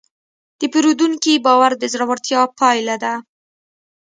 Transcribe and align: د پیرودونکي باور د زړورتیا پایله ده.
د 0.59 0.61
پیرودونکي 0.73 1.33
باور 1.45 1.71
د 1.77 1.83
زړورتیا 1.93 2.41
پایله 2.59 2.95
ده. 3.03 3.13